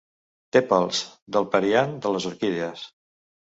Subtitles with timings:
[0.55, 1.01] Tèpals
[1.37, 2.91] del periant de les orquídies.